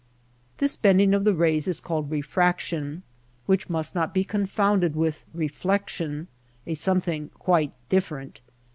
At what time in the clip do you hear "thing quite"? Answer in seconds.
7.01-7.71